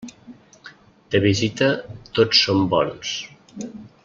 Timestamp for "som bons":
2.47-3.15